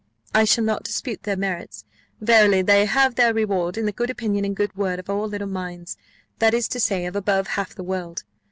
[0.33, 1.85] I shall not dispute their merits.
[2.19, 5.47] Verily, they have their reward in the good opinion and good word of all little
[5.47, 5.95] minds,
[6.39, 8.23] that is to say, of above half the world.